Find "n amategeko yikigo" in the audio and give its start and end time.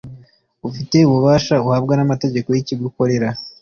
1.95-2.83